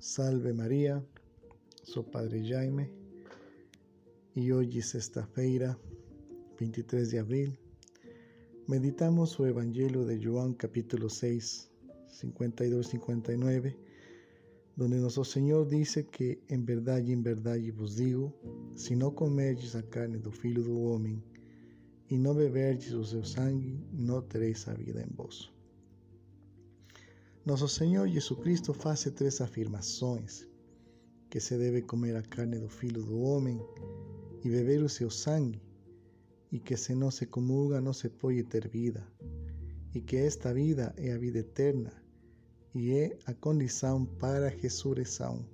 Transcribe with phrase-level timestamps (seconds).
[0.00, 1.04] Salve María,
[1.84, 2.90] sou Padre Jaime
[4.34, 5.78] e hoje, sexta-feira,
[6.58, 7.52] 23 de abril,
[8.66, 11.70] meditamos o Evangelho de João, capítulo 6,
[12.14, 13.76] 52-59,
[14.74, 18.32] donde nosso Senhor disse que, em verdade, em verdade vos digo,
[18.74, 21.22] se não comerdes a carne do Filho do Homem
[22.08, 25.52] e não beberdes o seu sangue, não tereis a vida em vós.
[27.50, 30.46] Nosso Senhor Jesucristo faz três afirmações:
[31.28, 33.60] que se deve comer a carne do Filho do Homem
[34.44, 35.60] e beber o seu sangue,
[36.52, 39.04] e que se não se comulga não se pode ter vida,
[39.92, 41.92] e que esta vida é a vida eterna
[42.72, 45.44] e é a condição para a ressurreição.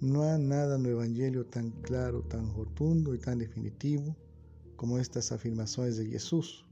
[0.00, 4.14] Não há nada no Evangelho tão claro, tão rotundo e tão definitivo
[4.76, 6.64] como estas afirmações de Jesus.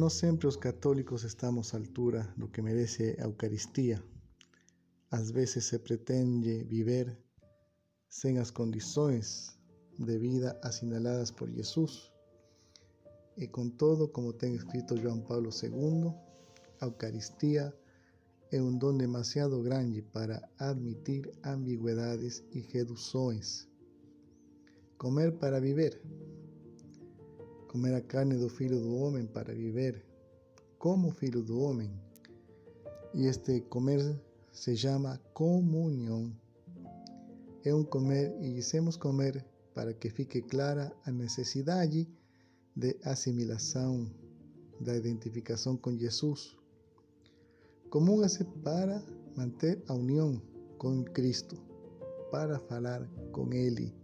[0.00, 3.98] No sempre os católicos estamos à altura do que merece a Eucaristia.
[5.10, 7.16] Às vezes se pretende viver
[8.06, 9.58] sem as condições
[9.98, 12.12] de vida assinaladas por Jesus.
[13.38, 16.12] E com todo, como tem escrito João Paulo II,
[16.82, 17.74] a Eucaristia
[18.52, 23.66] é um dom demasiado grande para admitir ambiguidades e reduções.
[24.98, 25.98] Comer para viver
[27.76, 30.02] comer a carne do Filho do Homem para viver
[30.78, 31.90] como Filho do Homem.
[33.12, 34.18] E este comer
[34.50, 36.34] se chama comunhão.
[37.66, 42.08] É um comer e dizemos comer para que fique clara a necessidade
[42.74, 44.10] de assimilação,
[44.80, 46.56] da identificação com Jesus.
[47.90, 49.04] Comunga-se para
[49.36, 50.40] manter a união
[50.78, 51.56] com Cristo,
[52.30, 53.94] para falar com Ele,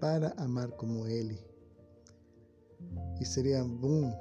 [0.00, 1.38] para amar como Ele.
[3.20, 4.12] E seria bom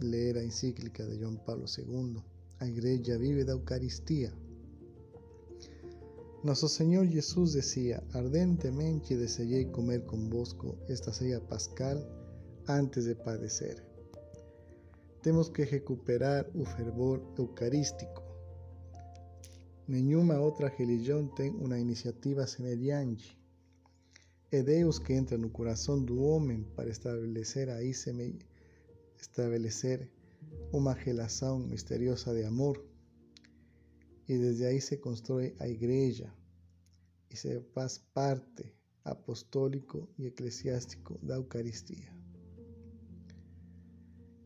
[0.00, 2.22] ler a encíclica de João Paulo II,
[2.60, 4.32] A Igreja Vive da Eucaristia.
[6.42, 11.98] Nosso Senhor Jesus dizia: Ardentemente desejei comer convosco esta ceia pascal
[12.68, 13.84] antes de padecer.
[15.22, 18.22] Temos que recuperar o fervor eucarístico.
[19.86, 23.38] Nenhuma outra religião tem uma iniciativa semelhante.
[24.54, 27.90] É Deus que entra no coração do homem para estabelecer aí
[29.18, 30.10] estabelecer
[30.70, 32.76] uma relação misteriosa de amor.
[34.28, 36.30] E desde aí se constrói a igreja
[37.30, 38.76] e se faz parte
[39.06, 42.12] apostólico e eclesiástico da Eucaristia.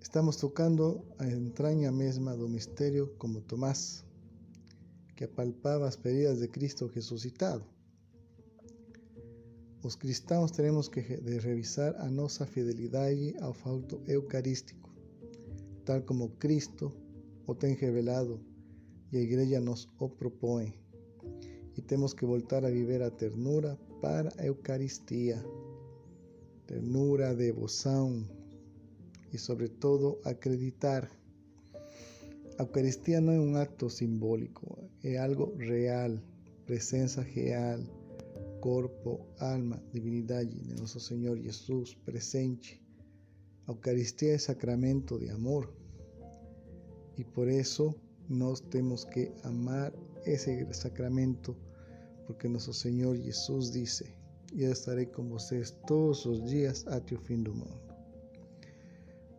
[0.00, 4.04] Estamos tocando a entranha mesma do mistério como Tomás,
[5.16, 7.75] que apalpava as feridas de Cristo ressuscitado.
[9.86, 14.90] Os cristãos teremos que revisar a nossa fidelidade ao facto eucarístico,
[15.84, 16.90] tal como Cristo
[17.46, 18.40] o tem revelado
[19.12, 20.74] e a Igreja nos o propõe.
[21.76, 25.40] E temos que voltar a viver a ternura para a Eucaristia,
[26.66, 28.28] ternura, devoção
[29.32, 31.08] e, sobretudo, acreditar.
[32.58, 36.18] A Eucaristia não é um acto simbólico, é algo real,
[36.66, 37.78] presença real
[38.66, 42.82] corpo, alma, divinidade de nosso Senhor Jesus presente.
[43.68, 45.72] A Eucaristia é sacramento de amor
[47.16, 47.94] e por isso
[48.28, 49.92] nós temos que amar
[50.24, 51.56] esse sacramento,
[52.26, 54.12] porque nosso Senhor Jesus disse:
[54.52, 57.94] Eu estarei com vocês todos os dias até o fim do mundo.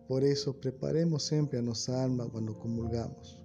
[0.07, 3.41] Por isso, preparemos sempre a nossa alma quando comulgamos.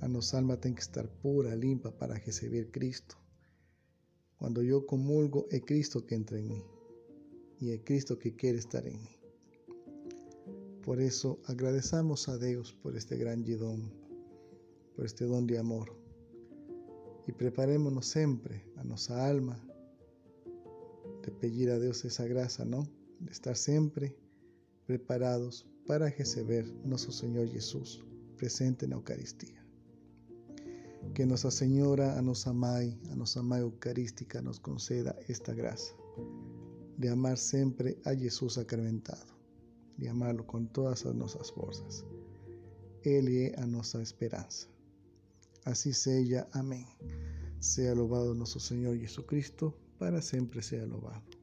[0.00, 3.18] A nossa alma tem que estar pura, limpa para receber Cristo.
[4.38, 6.64] Cuando yo comulgo, es Cristo que entra en mí
[7.60, 9.18] y es Cristo que quiere estar en mí.
[10.84, 13.92] Por eso agradecemos a Dios por este gran don,
[14.94, 15.92] por este don de amor.
[17.26, 19.62] Y preparémonos siempre a nuestra alma
[21.22, 22.88] de pedir a Dios esa gracia, ¿no?
[23.20, 24.16] De estar siempre
[24.86, 28.02] preparados para recibir nuestro Señor Jesús
[28.38, 29.57] presente en la Eucaristía.
[31.18, 35.92] Que Nossa Senhora, a nossa mãe, a nossa mãe eucarística, nos conceda esta graça
[36.96, 39.34] de amar sempre a Jesus sacramentado,
[39.98, 42.04] de amá-lo com todas as nossas forças.
[43.04, 44.68] Ele é a nossa esperança.
[45.64, 46.46] Assim seja.
[46.52, 46.86] Amém.
[47.60, 51.37] Seja louvado nosso Senhor Jesus Cristo, para sempre seja louvado.